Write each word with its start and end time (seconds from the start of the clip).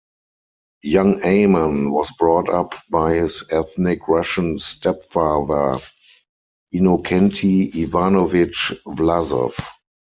Young 0.81 1.23
Aman 1.23 1.91
was 1.91 2.09
brought 2.17 2.49
up 2.49 2.73
by 2.89 3.13
his 3.13 3.43
ethnic 3.51 4.07
Russian 4.07 4.57
stepfather, 4.57 5.79
Innokenty 6.73 7.69
Ivanovich 7.75 8.73
Vlasov. 8.87 9.53